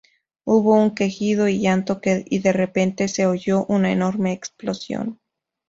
Hubo 0.45 0.81
un 0.81 0.95
quejido 0.95 1.47
y 1.47 1.61
llanto 1.61 2.01
y 2.03 2.39
de 2.39 2.53
repente 2.53 3.07
se 3.07 3.27
oyó 3.27 3.65
una 3.67 3.91
enorme 3.91 4.31
explosión. 4.31 5.19